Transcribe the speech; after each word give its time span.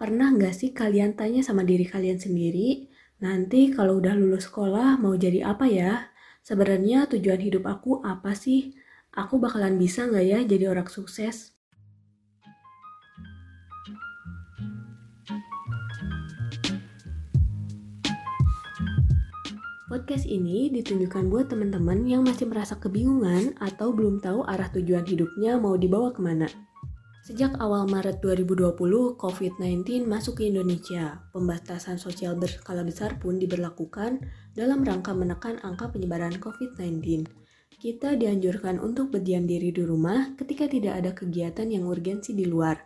Pernah 0.00 0.32
nggak 0.32 0.56
sih 0.56 0.72
kalian 0.72 1.12
tanya 1.12 1.44
sama 1.44 1.60
diri 1.60 1.84
kalian 1.84 2.16
sendiri, 2.16 2.88
nanti 3.20 3.68
kalau 3.68 4.00
udah 4.00 4.16
lulus 4.16 4.48
sekolah 4.48 4.96
mau 4.96 5.12
jadi 5.12 5.44
apa 5.44 5.68
ya? 5.68 6.08
Sebenarnya 6.40 7.04
tujuan 7.04 7.36
hidup 7.36 7.68
aku 7.68 8.00
apa 8.00 8.32
sih? 8.32 8.72
Aku 9.12 9.36
bakalan 9.36 9.76
bisa 9.76 10.08
nggak 10.08 10.24
ya 10.24 10.40
jadi 10.48 10.72
orang 10.72 10.88
sukses? 10.88 11.52
Podcast 19.92 20.24
ini 20.24 20.72
ditunjukkan 20.72 21.28
buat 21.28 21.52
teman-teman 21.52 22.08
yang 22.08 22.24
masih 22.24 22.48
merasa 22.48 22.72
kebingungan 22.80 23.52
atau 23.60 23.92
belum 23.92 24.24
tahu 24.24 24.48
arah 24.48 24.72
tujuan 24.72 25.04
hidupnya 25.04 25.60
mau 25.60 25.76
dibawa 25.76 26.08
ke 26.16 26.24
mana. 26.24 26.48
Sejak 27.20 27.52
awal 27.60 27.84
Maret 27.84 28.24
2020, 28.24 28.80
COVID-19 29.20 30.08
masuk 30.08 30.40
ke 30.40 30.48
Indonesia. 30.48 31.20
Pembatasan 31.36 32.00
sosial 32.00 32.32
berskala 32.32 32.80
besar 32.80 33.20
pun 33.20 33.36
diberlakukan 33.36 34.24
dalam 34.56 34.80
rangka 34.80 35.12
menekan 35.12 35.60
angka 35.60 35.92
penyebaran 35.92 36.40
COVID-19. 36.40 37.28
Kita 37.76 38.16
dianjurkan 38.16 38.80
untuk 38.80 39.12
berdiam 39.12 39.44
diri 39.44 39.68
di 39.68 39.84
rumah 39.84 40.32
ketika 40.32 40.64
tidak 40.64 40.96
ada 40.96 41.12
kegiatan 41.12 41.68
yang 41.68 41.84
urgensi 41.84 42.32
di 42.32 42.48
luar. 42.48 42.80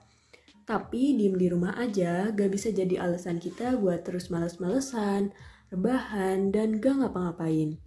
Tapi 0.67 1.15
diem 1.15 1.39
di 1.39 1.47
rumah 1.47 1.79
aja 1.79 2.35
gak 2.35 2.51
bisa 2.51 2.75
jadi 2.75 3.07
alasan 3.07 3.39
kita 3.39 3.79
buat 3.79 4.03
terus 4.03 4.35
males-malesan, 4.35 5.31
rebahan, 5.71 6.51
dan 6.51 6.83
gak 6.83 7.07
ngapa-ngapain. 7.07 7.79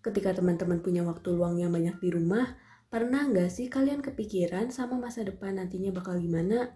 Ketika 0.00 0.40
teman-teman 0.40 0.80
punya 0.80 1.04
waktu 1.04 1.36
luang 1.36 1.60
yang 1.60 1.68
banyak 1.68 2.00
di 2.00 2.08
rumah, 2.16 2.64
Pernah 2.96 3.28
nggak 3.28 3.52
sih 3.52 3.68
kalian 3.68 4.00
kepikiran 4.00 4.72
sama 4.72 4.96
masa 4.96 5.20
depan 5.20 5.60
nantinya 5.60 5.92
bakal 5.92 6.16
gimana? 6.16 6.72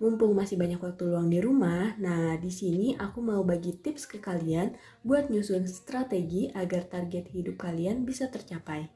Mumpung 0.00 0.32
masih 0.32 0.56
banyak 0.56 0.80
waktu 0.80 1.04
luang 1.04 1.28
di 1.28 1.44
rumah, 1.44 1.92
nah 2.00 2.40
di 2.40 2.48
sini 2.48 2.96
aku 2.96 3.20
mau 3.20 3.44
bagi 3.44 3.76
tips 3.76 4.08
ke 4.08 4.16
kalian 4.16 4.72
buat 5.04 5.28
nyusun 5.28 5.68
strategi 5.68 6.48
agar 6.56 6.88
target 6.88 7.28
hidup 7.36 7.60
kalian 7.60 8.08
bisa 8.08 8.32
tercapai. 8.32 8.88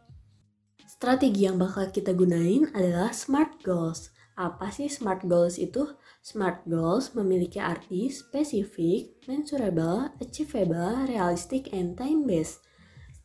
Strategi 0.88 1.44
yang 1.44 1.60
bakal 1.60 1.92
kita 1.92 2.16
gunain 2.16 2.72
adalah 2.72 3.12
SMART 3.12 3.60
Goals. 3.60 4.16
Apa 4.32 4.72
sih 4.72 4.88
SMART 4.88 5.28
Goals 5.28 5.60
itu? 5.60 5.84
SMART 6.24 6.64
Goals 6.64 7.12
memiliki 7.12 7.60
arti 7.60 8.08
spesifik, 8.08 9.28
mensurable, 9.28 10.08
achievable, 10.24 11.04
realistic, 11.04 11.68
and 11.76 12.00
time-based. 12.00 12.64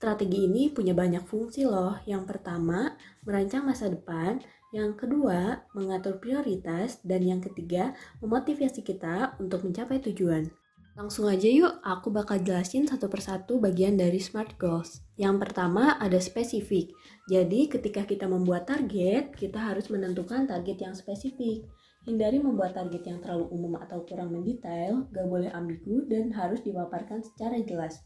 Strategi 0.01 0.49
ini 0.49 0.73
punya 0.73 0.97
banyak 0.97 1.29
fungsi 1.29 1.61
loh. 1.61 1.93
Yang 2.09 2.33
pertama, 2.33 2.97
merancang 3.21 3.69
masa 3.69 3.85
depan. 3.85 4.41
Yang 4.73 5.05
kedua, 5.05 5.61
mengatur 5.77 6.17
prioritas. 6.17 6.97
Dan 7.05 7.21
yang 7.21 7.37
ketiga, 7.37 7.93
memotivasi 8.17 8.81
kita 8.81 9.37
untuk 9.37 9.61
mencapai 9.61 10.01
tujuan. 10.09 10.49
Langsung 10.97 11.29
aja 11.29 11.45
yuk, 11.45 11.85
aku 11.85 12.09
bakal 12.09 12.41
jelasin 12.41 12.89
satu 12.89 13.13
persatu 13.13 13.61
bagian 13.61 13.93
dari 13.93 14.17
SMART 14.17 14.57
Goals. 14.57 15.05
Yang 15.21 15.37
pertama 15.45 15.93
ada 16.01 16.17
spesifik. 16.17 16.89
Jadi 17.29 17.69
ketika 17.69 18.01
kita 18.01 18.25
membuat 18.25 18.73
target, 18.73 19.37
kita 19.37 19.61
harus 19.61 19.85
menentukan 19.93 20.49
target 20.49 20.81
yang 20.81 20.97
spesifik. 20.97 21.61
Hindari 22.09 22.41
membuat 22.41 22.73
target 22.73 23.05
yang 23.05 23.21
terlalu 23.21 23.53
umum 23.53 23.77
atau 23.77 24.01
kurang 24.09 24.33
mendetail, 24.33 25.05
gak 25.13 25.29
boleh 25.29 25.53
ambigu, 25.53 26.09
dan 26.09 26.33
harus 26.33 26.65
dipaparkan 26.65 27.21
secara 27.21 27.61
jelas. 27.61 28.01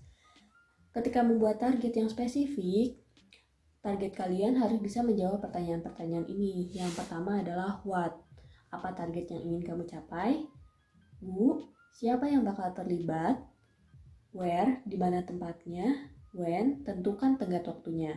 Ketika 0.95 1.19
membuat 1.27 1.59
target 1.59 1.91
yang 1.91 2.07
spesifik, 2.07 2.95
target 3.83 4.15
kalian 4.15 4.55
harus 4.55 4.79
bisa 4.79 5.03
menjawab 5.03 5.43
pertanyaan-pertanyaan 5.43 6.23
ini. 6.31 6.71
Yang 6.71 6.95
pertama 6.95 7.43
adalah 7.43 7.83
what? 7.83 8.15
Apa 8.71 8.95
target 8.95 9.27
yang 9.27 9.43
ingin 9.43 9.61
kamu 9.67 9.83
capai? 9.91 10.47
Who? 11.19 11.67
Siapa 11.99 12.31
yang 12.31 12.47
bakal 12.47 12.71
terlibat? 12.71 13.43
Where? 14.31 14.79
Di 14.87 14.95
mana 14.95 15.19
tempatnya? 15.27 16.15
When? 16.31 16.87
Tentukan 16.87 17.35
tenggat 17.35 17.67
waktunya. 17.67 18.15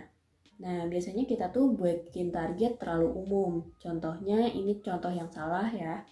Nah, 0.62 0.86
biasanya 0.86 1.26
kita 1.26 1.50
tuh 1.50 1.74
bikin 1.74 2.30
target 2.30 2.78
terlalu 2.78 3.10
umum. 3.26 3.74
Contohnya, 3.82 4.46
ini 4.54 4.78
contoh 4.86 5.10
yang 5.10 5.26
salah 5.34 5.66
ya. 5.74 6.06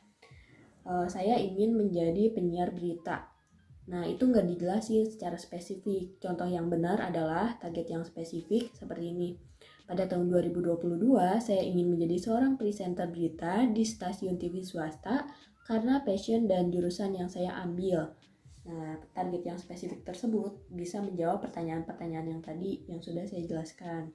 Uh, 0.82 1.06
saya 1.06 1.38
ingin 1.38 1.78
menjadi 1.78 2.34
penyiar 2.34 2.74
berita 2.74 3.35
Nah, 3.86 4.02
itu 4.02 4.26
nggak 4.26 4.46
dijelasin 4.50 5.06
secara 5.06 5.38
spesifik. 5.38 6.18
Contoh 6.18 6.50
yang 6.50 6.66
benar 6.66 6.98
adalah 6.98 7.54
target 7.62 7.86
yang 7.86 8.02
spesifik 8.02 8.74
seperti 8.74 9.14
ini. 9.14 9.30
Pada 9.86 10.10
tahun 10.10 10.26
2022, 10.26 10.98
saya 11.38 11.62
ingin 11.62 11.94
menjadi 11.94 12.18
seorang 12.18 12.58
presenter 12.58 13.06
berita 13.06 13.62
di 13.70 13.86
stasiun 13.86 14.34
TV 14.34 14.66
swasta 14.66 15.30
karena 15.62 16.02
passion 16.02 16.50
dan 16.50 16.74
jurusan 16.74 17.14
yang 17.14 17.30
saya 17.30 17.54
ambil. 17.62 18.10
Nah, 18.66 18.98
target 19.14 19.46
yang 19.46 19.58
spesifik 19.62 20.02
tersebut 20.02 20.66
bisa 20.74 20.98
menjawab 20.98 21.46
pertanyaan-pertanyaan 21.46 22.34
yang 22.34 22.42
tadi 22.42 22.82
yang 22.90 22.98
sudah 22.98 23.22
saya 23.22 23.46
jelaskan. 23.46 24.10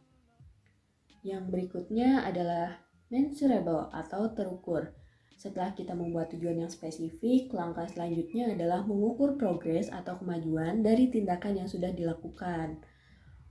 Yang 1.24 1.48
berikutnya 1.48 2.28
adalah 2.28 2.84
mensurable 3.08 3.88
atau 3.96 4.28
terukur. 4.36 4.92
Setelah 5.42 5.74
kita 5.74 5.98
membuat 5.98 6.30
tujuan 6.38 6.62
yang 6.62 6.70
spesifik, 6.70 7.50
langkah 7.50 7.90
selanjutnya 7.90 8.54
adalah 8.54 8.86
mengukur 8.86 9.42
progres 9.42 9.90
atau 9.90 10.14
kemajuan 10.22 10.86
dari 10.86 11.10
tindakan 11.10 11.66
yang 11.66 11.66
sudah 11.66 11.90
dilakukan. 11.90 12.78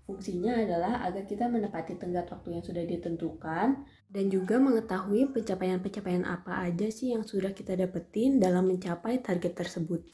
Fungsinya 0.07 0.55
adalah 0.55 1.03
agar 1.03 1.27
kita 1.27 1.51
menepati 1.51 1.99
tenggat 1.99 2.31
waktu 2.31 2.55
yang 2.55 2.63
sudah 2.63 2.87
ditentukan 2.87 3.83
dan 4.07 4.25
juga 4.31 4.63
mengetahui 4.63 5.35
pencapaian-pencapaian 5.35 6.31
apa 6.31 6.63
aja 6.63 6.87
sih 6.95 7.11
yang 7.11 7.27
sudah 7.27 7.51
kita 7.59 7.75
dapetin 7.75 8.39
dalam 8.39 8.71
mencapai 8.71 9.19
target 9.19 9.59
tersebut. 9.59 10.07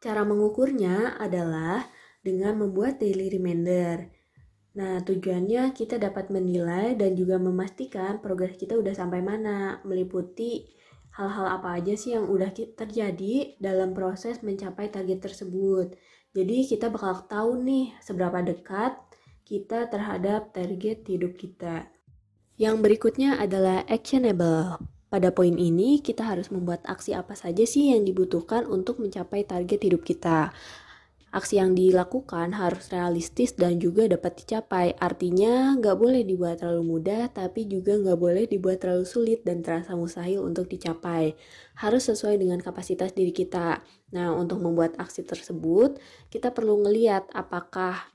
Cara 0.00 0.24
mengukurnya 0.24 1.20
adalah 1.20 1.92
dengan 2.24 2.56
membuat 2.56 3.04
daily 3.04 3.28
reminder. 3.28 4.16
Nah, 4.80 5.04
tujuannya 5.04 5.76
kita 5.76 6.00
dapat 6.00 6.32
menilai 6.32 6.96
dan 6.96 7.12
juga 7.12 7.36
memastikan 7.36 8.16
progres 8.24 8.56
kita 8.56 8.80
udah 8.80 8.96
sampai 8.96 9.20
mana, 9.20 9.84
meliputi 9.84 10.77
hal-hal 11.18 11.50
apa 11.50 11.82
aja 11.82 11.98
sih 11.98 12.14
yang 12.14 12.30
udah 12.30 12.54
terjadi 12.54 13.58
dalam 13.58 13.90
proses 13.90 14.38
mencapai 14.46 14.86
target 14.86 15.18
tersebut. 15.18 15.98
Jadi 16.30 16.70
kita 16.70 16.94
bakal 16.94 17.26
tahu 17.26 17.58
nih 17.66 17.98
seberapa 17.98 18.38
dekat 18.38 18.94
kita 19.42 19.90
terhadap 19.90 20.54
target 20.54 21.02
hidup 21.10 21.34
kita. 21.34 21.90
Yang 22.54 22.76
berikutnya 22.86 23.34
adalah 23.42 23.82
actionable. 23.90 24.78
Pada 25.08 25.32
poin 25.32 25.56
ini, 25.56 26.04
kita 26.04 26.20
harus 26.20 26.52
membuat 26.52 26.84
aksi 26.84 27.16
apa 27.16 27.32
saja 27.32 27.64
sih 27.64 27.96
yang 27.96 28.04
dibutuhkan 28.04 28.68
untuk 28.68 29.00
mencapai 29.00 29.42
target 29.42 29.88
hidup 29.88 30.04
kita. 30.04 30.52
Aksi 31.28 31.60
yang 31.60 31.76
dilakukan 31.76 32.56
harus 32.56 32.88
realistis 32.88 33.52
dan 33.52 33.76
juga 33.76 34.08
dapat 34.08 34.40
dicapai. 34.40 34.96
Artinya 34.96 35.76
nggak 35.76 35.96
boleh 36.00 36.24
dibuat 36.24 36.64
terlalu 36.64 36.96
mudah, 36.96 37.28
tapi 37.28 37.68
juga 37.68 38.00
nggak 38.00 38.16
boleh 38.16 38.48
dibuat 38.48 38.80
terlalu 38.80 39.04
sulit 39.04 39.44
dan 39.44 39.60
terasa 39.60 39.92
mustahil 39.92 40.40
untuk 40.40 40.72
dicapai. 40.72 41.36
Harus 41.76 42.08
sesuai 42.08 42.40
dengan 42.40 42.64
kapasitas 42.64 43.12
diri 43.12 43.36
kita. 43.36 43.84
Nah, 44.16 44.32
untuk 44.32 44.64
membuat 44.64 44.96
aksi 44.96 45.28
tersebut, 45.28 46.00
kita 46.32 46.48
perlu 46.56 46.80
ngeliat 46.80 47.28
apakah 47.36 48.08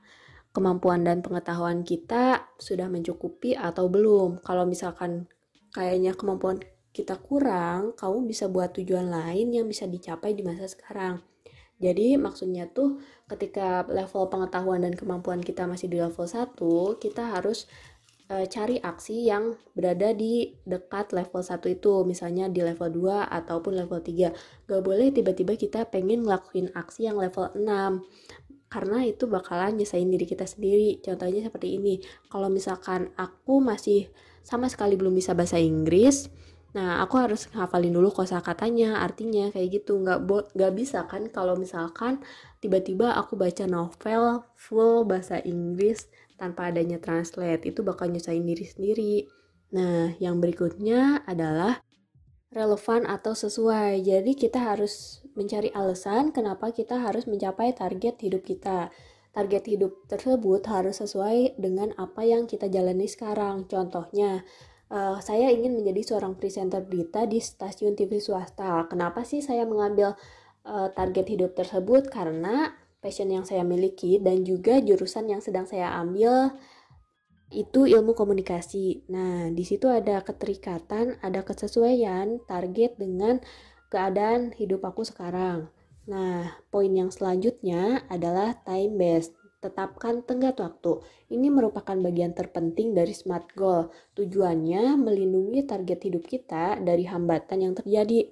kemampuan 0.50 1.06
dan 1.06 1.22
pengetahuan 1.22 1.86
kita 1.86 2.50
sudah 2.58 2.90
mencukupi 2.90 3.54
atau 3.54 3.86
belum. 3.86 4.42
Kalau 4.42 4.66
misalkan 4.66 5.30
kayaknya 5.70 6.18
kemampuan 6.18 6.58
kita 6.90 7.14
kurang, 7.22 7.94
kamu 7.94 8.26
bisa 8.26 8.50
buat 8.50 8.74
tujuan 8.74 9.06
lain 9.06 9.54
yang 9.54 9.70
bisa 9.70 9.86
dicapai 9.86 10.34
di 10.34 10.42
masa 10.42 10.66
sekarang. 10.66 11.33
Jadi 11.82 12.14
maksudnya 12.14 12.70
tuh 12.70 13.02
ketika 13.26 13.82
level 13.90 14.30
pengetahuan 14.30 14.86
dan 14.86 14.94
kemampuan 14.94 15.42
kita 15.42 15.66
masih 15.66 15.90
di 15.90 15.98
level 15.98 16.24
1, 16.24 16.54
kita 17.02 17.34
harus 17.34 17.66
e, 18.30 18.46
cari 18.46 18.78
aksi 18.78 19.26
yang 19.26 19.58
berada 19.74 20.14
di 20.14 20.54
dekat 20.62 21.10
level 21.10 21.42
1 21.42 21.58
itu, 21.66 22.06
misalnya 22.06 22.46
di 22.46 22.62
level 22.62 22.88
2 22.88 23.26
ataupun 23.26 23.72
level 23.74 24.00
3. 24.00 24.32
Gak 24.70 24.82
boleh 24.86 25.10
tiba-tiba 25.10 25.58
kita 25.58 25.90
pengen 25.90 26.22
ngelakuin 26.22 26.70
aksi 26.72 27.10
yang 27.10 27.18
level 27.18 27.50
6 27.52 27.64
karena 28.74 29.06
itu 29.06 29.30
bakalan 29.30 29.78
nyesain 29.78 30.10
diri 30.10 30.26
kita 30.26 30.50
sendiri. 30.50 30.98
Contohnya 30.98 31.46
seperti 31.46 31.78
ini. 31.78 32.02
Kalau 32.26 32.50
misalkan 32.50 33.14
aku 33.14 33.62
masih 33.62 34.10
sama 34.42 34.66
sekali 34.66 34.98
belum 34.98 35.14
bisa 35.14 35.30
bahasa 35.30 35.62
Inggris, 35.62 36.26
Nah, 36.74 36.98
aku 37.06 37.22
harus 37.22 37.46
ngafalin 37.54 37.94
dulu 37.94 38.10
kosakatanya, 38.10 38.98
artinya 38.98 39.46
kayak 39.54 39.82
gitu. 39.82 40.02
Nggak, 40.02 40.26
nggak 40.58 40.72
bisa 40.74 41.06
kan 41.06 41.30
kalau 41.30 41.54
misalkan 41.54 42.18
tiba-tiba 42.58 43.14
aku 43.14 43.38
baca 43.38 43.64
novel 43.70 44.42
full 44.58 45.06
bahasa 45.06 45.38
Inggris 45.46 46.10
tanpa 46.34 46.74
adanya 46.74 46.98
translate. 46.98 47.62
Itu 47.62 47.86
bakal 47.86 48.10
nyusahin 48.10 48.42
diri 48.42 48.66
sendiri. 48.66 49.14
Nah, 49.70 50.18
yang 50.18 50.42
berikutnya 50.42 51.22
adalah 51.30 51.78
relevan 52.50 53.06
atau 53.06 53.38
sesuai. 53.38 54.02
Jadi 54.02 54.34
kita 54.34 54.74
harus 54.74 55.22
mencari 55.38 55.70
alasan 55.74 56.34
kenapa 56.34 56.74
kita 56.74 57.02
harus 57.02 57.30
mencapai 57.30 57.70
target 57.74 58.18
hidup 58.18 58.42
kita. 58.42 58.90
Target 59.34 59.66
hidup 59.66 60.06
tersebut 60.06 60.62
harus 60.70 61.02
sesuai 61.02 61.58
dengan 61.58 61.90
apa 61.98 62.22
yang 62.22 62.46
kita 62.46 62.70
jalani 62.70 63.10
sekarang. 63.10 63.66
Contohnya, 63.66 64.46
uh, 64.90 65.16
saya 65.22 65.52
ingin 65.52 65.76
menjadi 65.78 66.14
seorang 66.14 66.36
presenter 66.36 66.84
berita 66.84 67.24
di 67.24 67.40
stasiun 67.40 67.96
TV 67.96 68.20
swasta. 68.20 68.84
Kenapa 68.90 69.22
sih 69.22 69.40
saya 69.40 69.64
mengambil 69.64 70.16
uh, 70.66 70.88
target 70.92 71.30
hidup 71.30 71.56
tersebut? 71.56 72.10
Karena 72.10 72.72
passion 73.04 73.28
yang 73.28 73.44
saya 73.44 73.62
miliki 73.62 74.16
dan 74.16 74.42
juga 74.48 74.80
jurusan 74.80 75.28
yang 75.28 75.44
sedang 75.44 75.68
saya 75.68 75.92
ambil 76.00 76.56
itu 77.52 77.86
ilmu 77.86 78.16
komunikasi. 78.16 79.06
Nah, 79.12 79.52
di 79.52 79.62
situ 79.62 79.86
ada 79.86 80.24
keterikatan, 80.24 81.20
ada 81.22 81.46
kesesuaian 81.46 82.42
target 82.48 82.98
dengan 82.98 83.38
keadaan 83.92 84.56
hidup 84.56 84.82
aku 84.82 85.06
sekarang. 85.06 85.70
Nah, 86.10 86.58
poin 86.68 86.90
yang 86.90 87.14
selanjutnya 87.14 88.04
adalah 88.10 88.58
time 88.66 88.98
based. 88.98 89.36
Tetapkan 89.64 90.20
tenggat 90.28 90.60
waktu. 90.60 91.00
Ini 91.32 91.48
merupakan 91.48 91.96
bagian 91.96 92.36
terpenting 92.36 92.92
dari 92.92 93.16
SMART 93.16 93.56
Goal. 93.56 93.88
Tujuannya 94.12 95.00
melindungi 95.00 95.64
target 95.64 96.04
hidup 96.04 96.28
kita 96.28 96.76
dari 96.84 97.08
hambatan 97.08 97.64
yang 97.64 97.72
terjadi. 97.72 98.28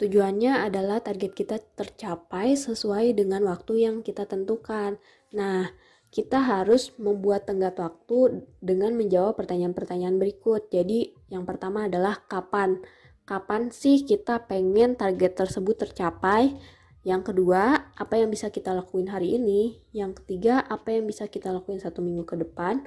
tujuannya 0.00 0.64
adalah 0.64 1.04
target 1.04 1.36
kita 1.36 1.60
tercapai 1.76 2.56
sesuai 2.56 3.12
dengan 3.12 3.44
waktu 3.44 3.84
yang 3.84 3.96
kita 4.00 4.24
tentukan. 4.24 4.96
Nah, 5.36 5.68
kita 6.08 6.40
harus 6.40 6.96
membuat 6.96 7.44
tenggat 7.44 7.76
waktu 7.76 8.48
dengan 8.64 8.96
menjawab 8.96 9.36
pertanyaan-pertanyaan 9.36 10.16
berikut. 10.16 10.72
Jadi, 10.72 11.12
yang 11.28 11.44
pertama 11.44 11.84
adalah 11.84 12.16
kapan? 12.26 12.80
Kapan 13.28 13.68
sih 13.68 14.02
kita 14.08 14.48
pengen 14.48 14.96
target 14.96 15.36
tersebut 15.36 15.76
tercapai? 15.84 16.56
Yang 17.00 17.32
kedua, 17.32 17.92
apa 17.96 18.14
yang 18.20 18.28
bisa 18.28 18.52
kita 18.52 18.76
lakuin 18.76 19.08
hari 19.08 19.40
ini? 19.40 19.80
Yang 19.96 20.20
ketiga, 20.22 20.60
apa 20.60 20.92
yang 20.92 21.08
bisa 21.08 21.24
kita 21.32 21.48
lakuin 21.48 21.80
satu 21.80 22.04
minggu 22.04 22.28
ke 22.28 22.36
depan? 22.36 22.84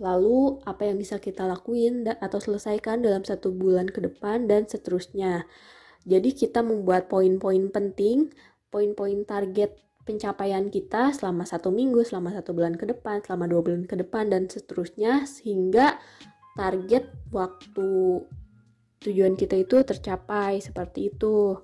Lalu, 0.00 0.60
apa 0.64 0.88
yang 0.88 0.96
bisa 0.96 1.20
kita 1.20 1.44
lakuin 1.44 2.08
atau 2.08 2.40
selesaikan 2.40 3.04
dalam 3.04 3.24
satu 3.24 3.52
bulan 3.52 3.88
ke 3.92 4.00
depan 4.00 4.48
dan 4.48 4.64
seterusnya. 4.64 5.44
Jadi 6.08 6.32
kita 6.32 6.64
membuat 6.64 7.12
poin-poin 7.12 7.68
penting, 7.68 8.32
poin-poin 8.72 9.24
target 9.28 9.76
pencapaian 10.06 10.70
kita 10.70 11.12
selama 11.12 11.44
satu 11.44 11.74
minggu, 11.74 12.06
selama 12.06 12.30
satu 12.32 12.54
bulan 12.54 12.78
ke 12.78 12.86
depan, 12.88 13.20
selama 13.26 13.50
dua 13.50 13.60
bulan 13.60 13.84
ke 13.84 13.98
depan, 13.98 14.30
dan 14.30 14.46
seterusnya 14.46 15.26
sehingga 15.26 15.98
target 16.54 17.10
waktu 17.34 18.22
tujuan 19.02 19.34
kita 19.34 19.60
itu 19.60 19.82
tercapai 19.82 20.62
seperti 20.62 21.10
itu. 21.12 21.58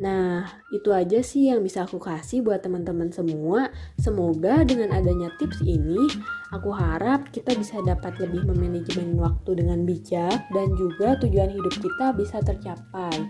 Nah, 0.00 0.48
itu 0.72 0.88
aja 0.96 1.20
sih 1.20 1.52
yang 1.52 1.60
bisa 1.60 1.84
aku 1.84 2.00
kasih 2.00 2.40
buat 2.40 2.64
teman-teman 2.64 3.12
semua. 3.12 3.68
Semoga 4.00 4.64
dengan 4.64 4.96
adanya 4.96 5.28
tips 5.36 5.60
ini, 5.60 6.08
aku 6.56 6.72
harap 6.72 7.28
kita 7.28 7.52
bisa 7.52 7.76
dapat 7.84 8.16
lebih 8.16 8.48
memanajemen 8.48 9.20
waktu 9.20 9.60
dengan 9.60 9.84
bijak 9.84 10.40
dan 10.56 10.68
juga 10.80 11.20
tujuan 11.20 11.52
hidup 11.52 11.74
kita 11.84 12.16
bisa 12.16 12.40
tercapai. 12.40 13.28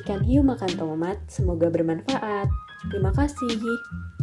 Ikan 0.00 0.24
hiu 0.24 0.40
makan 0.40 0.72
tomat, 0.80 1.20
semoga 1.28 1.68
bermanfaat. 1.68 2.48
Terima 2.88 3.12
kasih. 3.12 4.15